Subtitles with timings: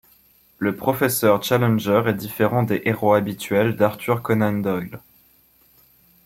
[0.57, 4.99] Le professeur Challenger est différent des héros habituels d'Arthur Conan Doyle.